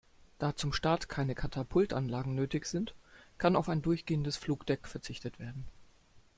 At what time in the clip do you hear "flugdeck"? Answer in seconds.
4.35-4.87